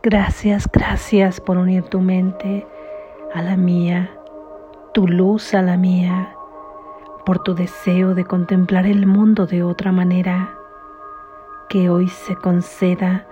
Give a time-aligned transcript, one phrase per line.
[0.00, 2.64] Gracias, gracias por unir tu mente
[3.34, 4.08] a la mía,
[4.94, 6.36] tu luz a la mía,
[7.26, 10.54] por tu deseo de contemplar el mundo de otra manera,
[11.68, 13.26] que hoy se conceda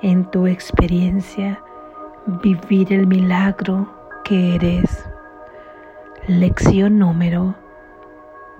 [0.00, 1.62] en tu experiencia
[2.42, 3.86] vivir el milagro
[4.24, 5.06] que eres.
[6.28, 7.54] Lección número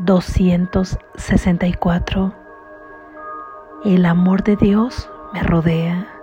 [0.00, 2.34] 264.
[3.86, 6.15] El amor de Dios me rodea.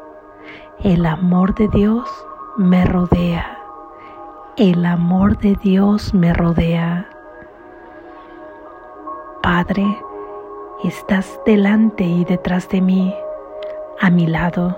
[0.84, 2.10] El amor de Dios
[2.58, 3.58] me rodea.
[4.58, 7.08] El amor de Dios me rodea.
[9.42, 9.86] Padre,
[10.84, 13.16] estás delante y detrás de mí,
[14.02, 14.78] a mi lado,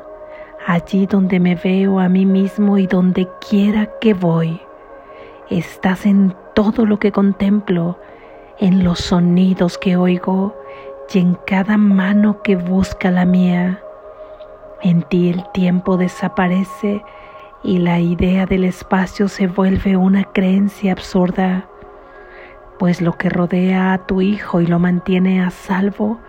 [0.68, 4.62] allí donde me veo a mí mismo y donde quiera que voy.
[5.50, 7.98] Estás en todo lo que contemplo,
[8.60, 10.56] en los sonidos que oigo
[11.12, 13.82] y en cada mano que busca la mía.
[14.82, 17.04] En ti el tiempo desaparece
[17.64, 21.66] y la idea del espacio se vuelve una creencia absurda,
[22.78, 26.20] pues lo que rodea a tu hijo y lo mantiene a salvo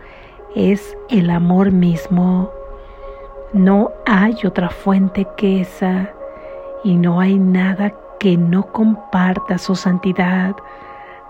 [0.55, 2.51] es el amor mismo.
[3.53, 6.11] No hay otra fuente que esa
[6.83, 10.57] y no hay nada que no comparta su santidad,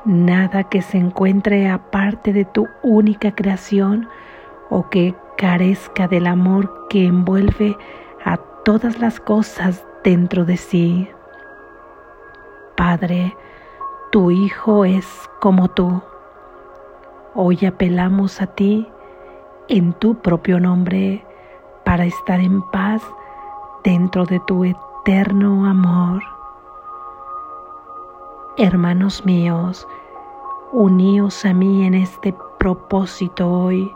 [0.05, 4.09] nada que se encuentre aparte de tu única creación
[4.71, 7.77] o que carezca del amor que envuelve
[8.25, 11.09] a todas las cosas dentro de sí.
[12.77, 13.37] Padre,
[14.13, 15.07] tu Hijo es
[15.41, 16.03] como tú.
[17.35, 18.89] Hoy apelamos a ti
[19.69, 21.25] en tu propio nombre
[21.85, 23.03] para estar en paz
[23.85, 26.23] dentro de tu eterno amor.
[28.59, 29.87] Hermanos míos,
[30.73, 33.96] uníos a mí en este propósito hoy.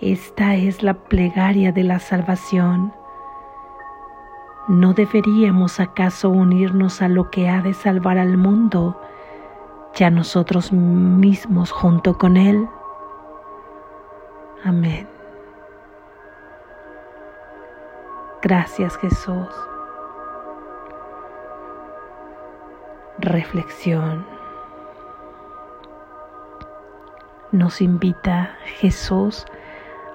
[0.00, 2.92] Esta es la plegaria de la salvación.
[4.68, 9.00] ¿No deberíamos acaso unirnos a lo que ha de salvar al mundo,
[9.94, 12.68] ya nosotros mismos junto con Él?
[14.64, 15.08] Amén.
[18.42, 19.48] Gracias Jesús.
[23.18, 24.26] Reflexión.
[27.50, 29.46] Nos invita Jesús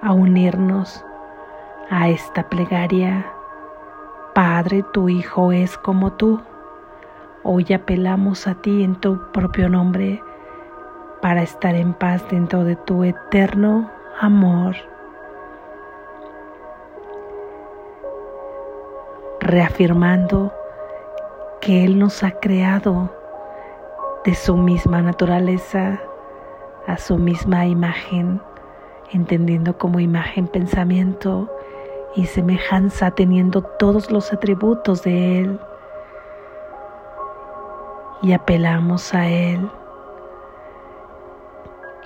[0.02, 1.04] a unirnos
[1.90, 3.26] a esta plegaria.
[4.34, 6.42] Padre, tu Hijo es como tú.
[7.44, 10.22] Hoy apelamos a ti en tu propio nombre
[11.22, 14.76] para estar en paz dentro de tu eterno amor.
[19.40, 20.54] Reafirmando
[21.62, 23.14] que Él nos ha creado
[24.24, 26.00] de su misma naturaleza,
[26.88, 28.42] a su misma imagen,
[29.14, 31.50] entendiendo como imagen pensamiento
[32.16, 35.60] y semejanza, teniendo todos los atributos de Él.
[38.22, 39.70] Y apelamos a Él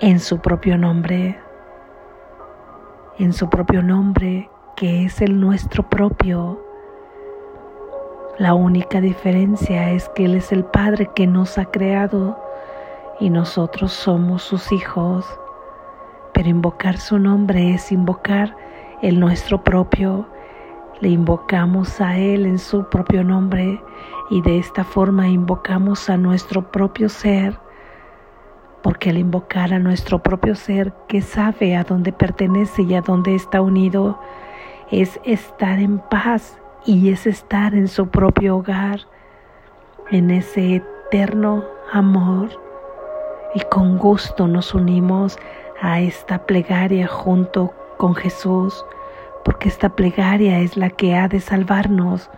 [0.00, 1.38] en su propio nombre,
[3.18, 6.66] en su propio nombre que es el nuestro propio
[8.38, 12.38] la única diferencia es que Él es el Padre que nos ha creado
[13.18, 15.24] y nosotros somos sus hijos.
[16.36, 18.54] Pero invocar su nombre es invocar
[19.00, 20.28] el nuestro propio.
[21.00, 23.80] Le invocamos a Él en su propio nombre
[24.28, 27.58] y de esta forma invocamos a nuestro propio ser.
[28.82, 33.34] Porque al invocar a nuestro propio ser que sabe a dónde pertenece y a dónde
[33.34, 34.20] está unido,
[34.90, 39.00] es estar en paz y es estar en su propio hogar,
[40.10, 41.64] en ese eterno
[41.94, 42.50] amor.
[43.54, 45.38] Y con gusto nos unimos
[45.80, 48.84] a esta plegaria junto con Jesús,
[49.44, 52.30] porque esta plegaria es la que ha de salvarnos,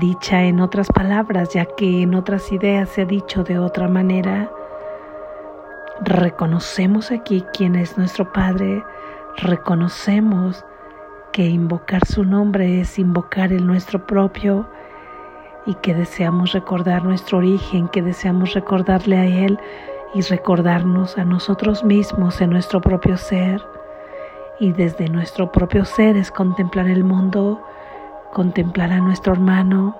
[0.00, 4.50] dicha en otras palabras, ya que en otras ideas se ha dicho de otra manera.
[6.00, 8.82] Reconocemos aquí quién es nuestro Padre,
[9.36, 10.64] reconocemos
[11.32, 14.68] que invocar su nombre es invocar el nuestro propio
[15.66, 19.58] y que deseamos recordar nuestro origen, que deseamos recordarle a Él
[20.14, 23.60] y recordarnos a nosotros mismos en nuestro propio ser.
[24.60, 27.60] Y desde nuestro propio ser es contemplar el mundo,
[28.32, 29.96] contemplar a nuestro hermano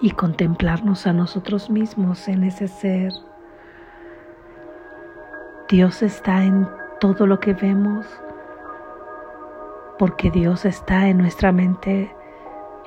[0.00, 3.12] y contemplarnos a nosotros mismos en ese ser.
[5.68, 6.68] Dios está en
[7.00, 8.06] todo lo que vemos
[9.98, 12.14] porque Dios está en nuestra mente.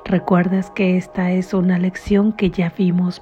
[0.04, 3.20] Recuerdas que esta es una lección que ya vimos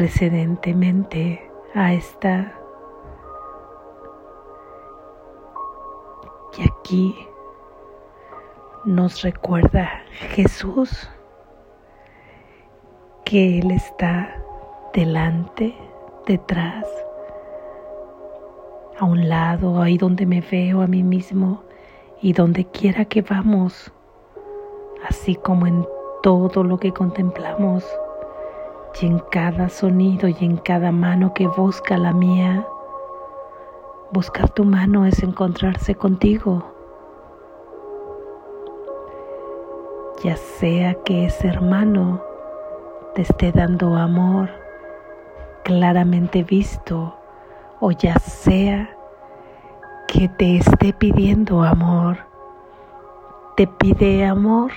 [0.00, 2.58] precedentemente a esta.
[6.56, 7.28] Y aquí
[8.86, 9.90] nos recuerda
[10.30, 11.06] Jesús
[13.26, 14.42] que Él está
[14.94, 15.76] delante,
[16.26, 16.86] detrás,
[18.98, 21.62] a un lado, ahí donde me veo a mí mismo
[22.22, 23.92] y donde quiera que vamos,
[25.06, 25.86] así como en
[26.22, 27.84] todo lo que contemplamos
[29.00, 32.66] y en cada sonido y en cada mano que busca la mía.
[34.12, 36.64] Buscar tu mano es encontrarse contigo.
[40.22, 42.22] Ya sea que ese hermano
[43.14, 44.50] te esté dando amor
[45.64, 47.14] claramente visto
[47.80, 48.90] o ya sea
[50.08, 52.18] que te esté pidiendo amor,
[53.56, 54.72] te pide amor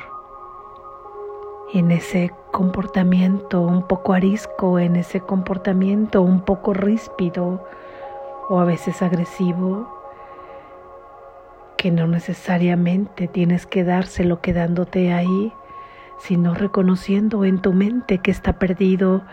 [1.73, 7.65] en ese comportamiento un poco arisco, en ese comportamiento un poco ríspido
[8.47, 9.89] o a veces agresivo,
[11.77, 15.51] que no necesariamente tienes que dárselo quedándote ahí,
[16.19, 19.23] sino reconociendo en tu mente que está perdido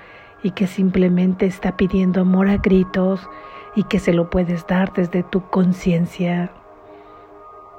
[0.43, 3.29] y que simplemente está pidiendo amor a gritos
[3.77, 6.53] y que se lo puedes dar desde tu conciencia.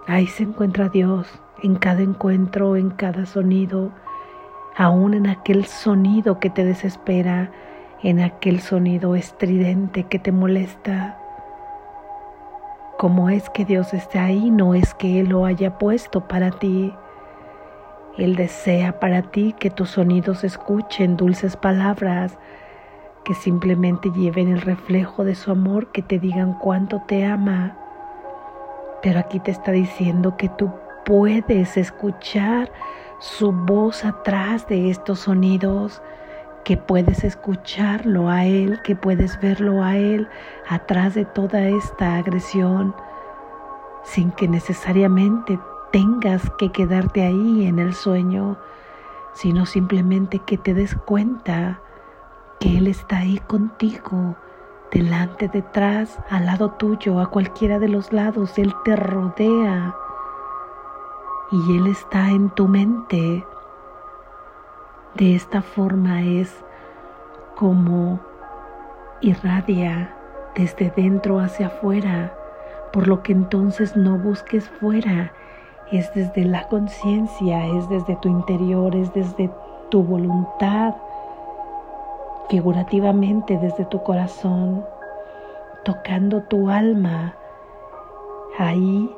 [0.06, 1.28] Ahí se encuentra Dios
[1.64, 3.92] en cada encuentro, en cada sonido,
[4.76, 7.52] aún en aquel sonido que te desespera,
[8.04, 11.18] en aquel sonido estridente que te molesta.
[12.98, 16.94] Como es que Dios esté ahí, no es que Él lo haya puesto para ti.
[18.18, 22.38] Él desea para ti que tus sonidos escuchen dulces palabras,
[23.24, 27.78] que simplemente lleven el reflejo de su amor, que te digan cuánto te ama.
[29.02, 30.72] Pero aquí te está diciendo que tú
[31.06, 32.72] puedes escuchar
[33.22, 36.02] su voz atrás de estos sonidos,
[36.66, 40.28] que puedes escucharlo a Él, que puedes verlo a Él
[40.68, 42.96] atrás de toda esta agresión,
[44.04, 45.60] sin que necesariamente
[45.92, 48.58] tengas que quedarte ahí en el sueño,
[49.34, 51.80] sino simplemente que te des cuenta
[52.60, 54.36] que Él está ahí contigo,
[54.92, 59.96] delante, detrás, al lado tuyo, a cualquiera de los lados, Él te rodea
[61.52, 63.46] y Él está en tu mente.
[65.16, 66.64] De esta forma es
[67.58, 68.20] como
[69.20, 70.16] irradia
[70.56, 72.34] desde dentro hacia afuera,
[72.94, 75.34] por lo que entonces no busques fuera,
[75.92, 79.52] es desde la conciencia, es desde tu interior, es desde
[79.90, 80.96] tu voluntad,
[82.50, 84.86] figurativamente desde tu corazón,
[85.84, 87.36] tocando tu alma.
[88.58, 89.10] Ahí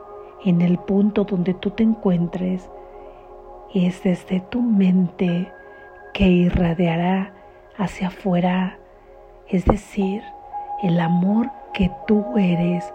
[0.45, 2.69] en el punto donde tú te encuentres,
[3.73, 5.51] es desde tu mente
[6.13, 7.33] que irradiará
[7.77, 8.77] hacia afuera,
[9.47, 10.21] es decir,
[10.83, 12.93] el amor que tú eres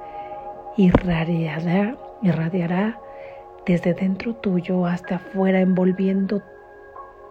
[0.76, 3.00] irradiará, irradiará
[3.66, 6.40] desde dentro tuyo hasta afuera, envolviendo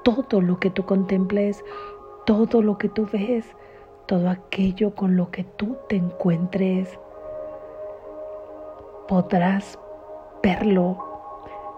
[0.04, 1.64] todo lo que tú contemples,
[2.26, 3.46] todo lo que tú ves,
[4.06, 7.00] todo aquello con lo que tú te encuentres.
[9.08, 9.80] Podrás
[10.44, 10.98] verlo.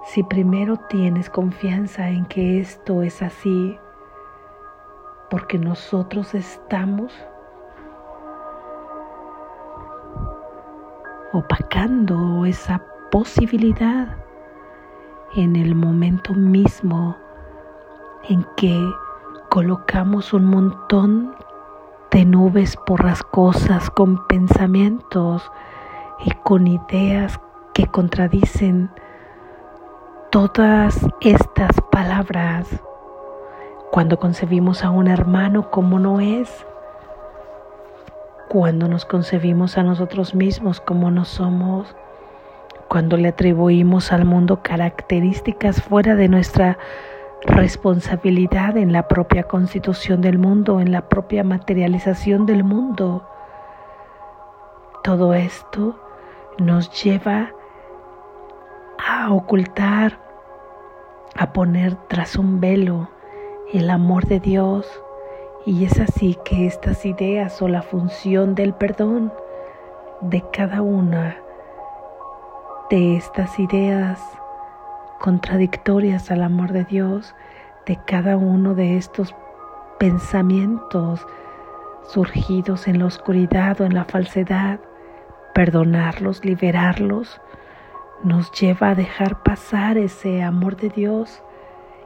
[0.06, 3.77] Si primero tienes confianza en que esto es así,
[5.29, 7.13] porque nosotros estamos
[11.33, 14.18] opacando esa posibilidad
[15.35, 17.16] en el momento mismo
[18.28, 18.92] en que
[19.49, 21.35] colocamos un montón
[22.11, 25.51] de nubes borrascosas con pensamientos
[26.25, 27.39] y con ideas
[27.80, 28.90] que contradicen
[30.31, 32.68] todas estas palabras
[33.90, 36.50] cuando concebimos a un hermano como no es,
[38.50, 41.95] cuando nos concebimos a nosotros mismos como no somos,
[42.90, 46.78] cuando le atribuimos al mundo características fuera de nuestra
[47.45, 53.26] responsabilidad en la propia constitución del mundo, en la propia materialización del mundo.
[55.02, 55.98] Todo esto
[56.57, 57.54] nos lleva
[59.09, 60.19] a ocultar,
[61.35, 63.09] a poner tras un velo
[63.73, 64.85] el amor de Dios.
[65.66, 69.33] Y es así que estas ideas o la función del perdón
[70.21, 71.37] de cada una
[72.92, 74.19] de estas ideas
[75.19, 77.33] contradictorias al amor de Dios,
[77.87, 79.33] de cada uno de estos
[79.97, 81.25] pensamientos
[82.07, 84.80] surgidos en la oscuridad o en la falsedad,
[85.54, 87.42] perdonarlos, liberarlos,
[88.23, 91.42] nos lleva a dejar pasar ese amor de Dios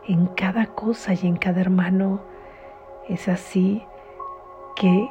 [0.07, 2.21] en cada cosa y en cada hermano.
[3.09, 3.83] Es así
[4.75, 5.09] que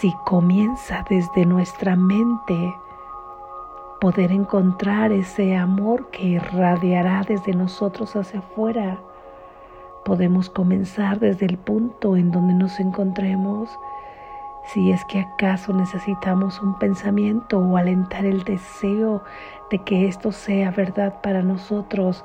[0.00, 2.74] si comienza desde nuestra mente
[4.00, 8.98] poder encontrar ese amor que irradiará desde nosotros hacia afuera.
[10.04, 13.70] Podemos comenzar desde el punto en donde nos encontremos.
[14.72, 19.24] Si es que acaso necesitamos un pensamiento o alentar el deseo
[19.70, 22.22] de que esto sea verdad para nosotros,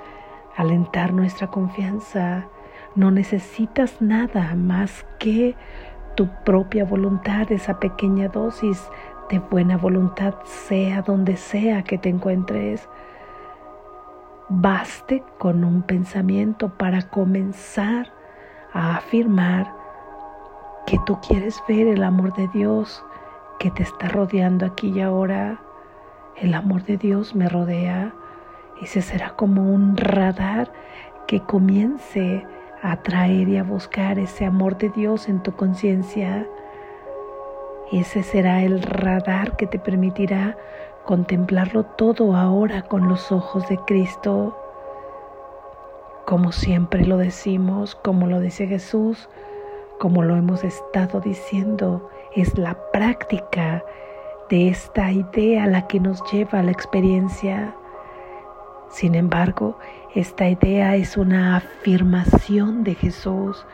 [0.58, 2.48] alentar nuestra confianza,
[2.96, 5.56] no necesitas nada más que
[6.16, 8.90] tu propia voluntad, esa pequeña dosis
[9.30, 12.90] de buena voluntad, sea donde sea que te encuentres.
[14.50, 18.12] Baste con un pensamiento para comenzar
[18.74, 19.83] a afirmar
[20.86, 23.04] que tú quieres ver el amor de Dios
[23.60, 25.60] que te está rodeando aquí y ahora.
[26.36, 28.14] El amor de Dios me rodea.
[28.82, 30.72] Ese será como un radar
[31.28, 32.46] que comience
[32.82, 36.48] a atraer y a buscar ese amor de Dios en tu conciencia.
[37.92, 40.58] Ese será el radar que te permitirá
[41.06, 44.58] contemplarlo todo ahora con los ojos de Cristo.
[46.26, 49.30] Como siempre lo decimos, como lo dice Jesús,
[50.04, 53.86] como lo hemos estado diciendo, es la práctica
[54.50, 57.74] de esta idea la que nos lleva a la experiencia.
[58.90, 59.80] Sin embargo,
[60.14, 63.66] esta idea es una afirmación de Jesús.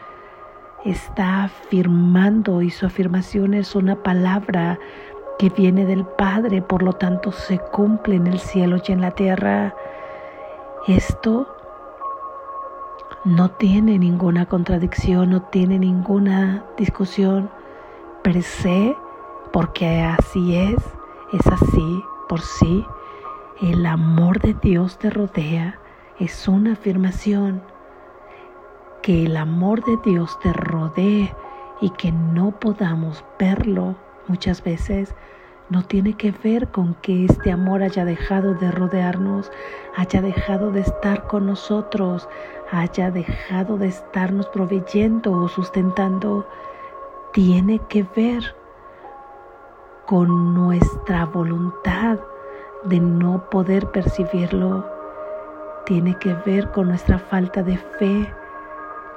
[0.86, 4.78] Está afirmando y su afirmación es una palabra
[5.40, 9.10] que viene del Padre, por lo tanto se cumple en el cielo y en la
[9.10, 9.74] tierra.
[10.88, 11.59] Esto
[13.26, 17.50] no tiene ninguna contradicción, no tiene ninguna discusión
[18.24, 18.96] per se,
[19.52, 20.78] porque así es,
[21.34, 22.86] es así por sí.
[23.62, 25.80] El amor de Dios te rodea
[26.20, 27.62] es una afirmación
[29.02, 31.34] que el amor de Dios te rodee
[31.82, 33.96] y que no podamos verlo
[34.28, 35.16] muchas veces
[35.70, 39.52] no tiene que ver con que este amor haya dejado de rodearnos,
[39.96, 42.28] haya dejado de estar con nosotros,
[42.72, 46.48] haya dejado de estarnos proveyendo o sustentando.
[47.34, 48.56] Tiene que ver
[50.06, 52.20] con nuestra voluntad
[52.86, 55.00] de no poder percibirlo
[55.90, 58.32] tiene que ver con nuestra falta de fe,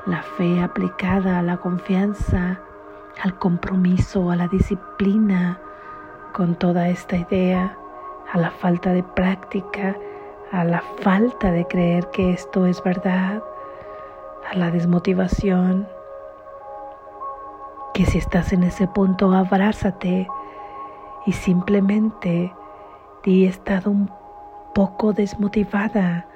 [0.07, 2.61] la fe aplicada a la confianza,
[3.23, 5.61] al compromiso, a la disciplina,
[6.33, 7.77] con toda esta idea,
[8.33, 9.97] a la falta de práctica,
[10.51, 13.43] a la falta de creer que esto es verdad,
[14.51, 15.87] a la desmotivación,
[17.95, 20.27] que si estás en ese punto, abrázate
[21.27, 22.53] y simplemente
[23.23, 24.11] di he estado un
[24.75, 26.27] poco desmotivada,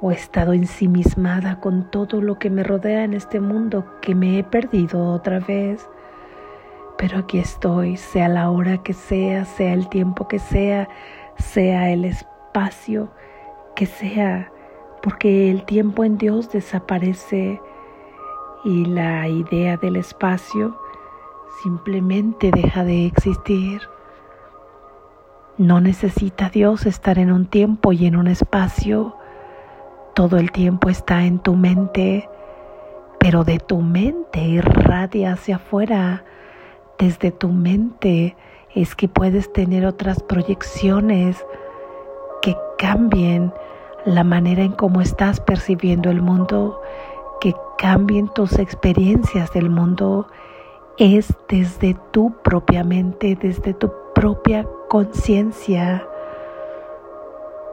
[0.00, 4.38] o he estado ensimismada con todo lo que me rodea en este mundo que me
[4.38, 5.88] he perdido otra vez.
[7.04, 10.88] Pero aquí estoy, sea la hora que sea, sea el tiempo que sea,
[11.36, 13.10] sea el espacio
[13.76, 14.50] que sea,
[15.02, 17.60] porque el tiempo en Dios desaparece
[18.64, 20.80] y la idea del espacio
[21.62, 23.82] simplemente deja de existir.
[25.58, 29.14] No necesita Dios estar en un tiempo y en un espacio
[30.14, 32.30] todo el tiempo está en tu mente,
[33.20, 36.24] pero de tu mente irradia hacia afuera.
[36.98, 38.36] Desde tu mente
[38.74, 41.44] es que puedes tener otras proyecciones
[42.42, 43.52] que cambien
[44.04, 46.80] la manera en cómo estás percibiendo el mundo,
[47.40, 50.28] que cambien tus experiencias del mundo.
[50.98, 56.06] Es desde tu propia mente, desde tu propia conciencia.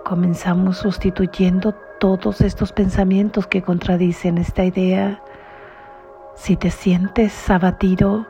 [0.05, 5.21] Comenzamos sustituyendo todos estos pensamientos que contradicen esta idea.
[6.35, 8.25] Si te sientes abatido,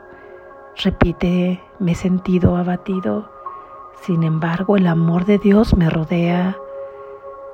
[0.76, 3.30] repite, me he sentido abatido.
[4.02, 6.56] Sin embargo, el amor de Dios me rodea.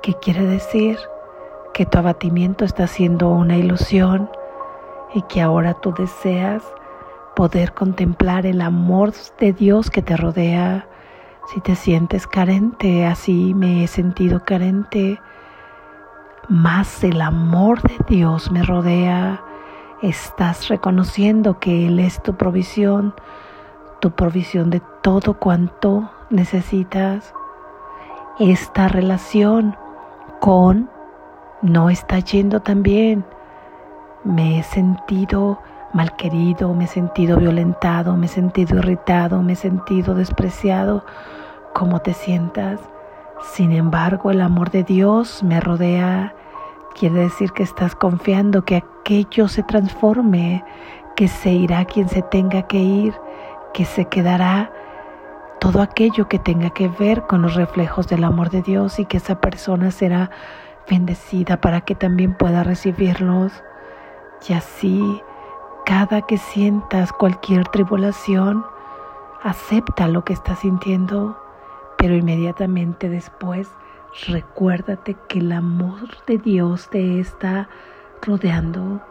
[0.01, 0.97] ¿Qué quiere decir?
[1.73, 4.29] Que tu abatimiento está siendo una ilusión
[5.13, 6.63] y que ahora tú deseas
[7.35, 10.87] poder contemplar el amor de Dios que te rodea.
[11.53, 15.19] Si te sientes carente, así me he sentido carente,
[16.47, 19.41] más el amor de Dios me rodea.
[20.01, 23.13] Estás reconociendo que Él es tu provisión,
[23.99, 27.33] tu provisión de todo cuanto necesitas.
[28.39, 29.75] Esta relación
[30.39, 30.89] con
[31.61, 33.25] no está yendo tan bien.
[34.23, 35.59] Me he sentido
[35.91, 41.03] mal querido, me he sentido violentado, me he sentido irritado, me he sentido despreciado.
[41.73, 42.79] ¿Cómo te sientas?
[43.41, 46.33] Sin embargo, el amor de Dios me rodea
[46.99, 50.65] Quiere decir que estás confiando que aquello se transforme,
[51.15, 53.13] que se irá quien se tenga que ir,
[53.73, 54.69] que se quedará
[55.61, 59.15] todo aquello que tenga que ver con los reflejos del amor de Dios y que
[59.15, 60.29] esa persona será
[60.89, 63.53] bendecida para que también pueda recibirlos.
[64.49, 65.21] Y así,
[65.85, 68.65] cada que sientas cualquier tribulación,
[69.41, 71.41] acepta lo que estás sintiendo,
[71.97, 73.69] pero inmediatamente después
[74.27, 77.69] recuérdate que el amor de Dios te está
[78.21, 79.01] rodeando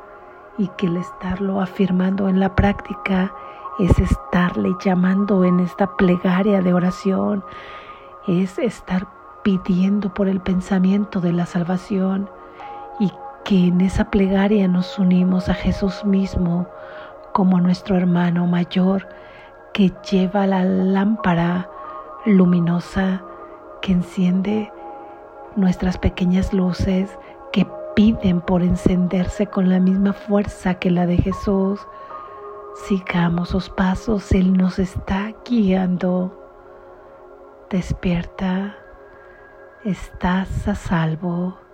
[0.58, 3.32] y que el estarlo afirmando en la práctica
[3.78, 7.44] es estarle llamando en esta plegaria de oración,
[8.26, 9.06] es estar
[9.42, 12.28] pidiendo por el pensamiento de la salvación
[12.98, 13.12] y
[13.44, 16.66] que en esa plegaria nos unimos a Jesús mismo
[17.32, 19.08] como nuestro hermano mayor
[19.72, 21.70] que lleva la lámpara
[22.26, 23.22] luminosa
[23.80, 24.72] que enciende
[25.56, 27.10] nuestras pequeñas luces
[27.52, 31.80] que piden por encenderse con la misma fuerza que la de Jesús.
[32.86, 36.34] Sigamos sus pasos, Él nos está guiando.
[37.70, 38.76] Despierta,
[39.84, 41.67] estás a salvo.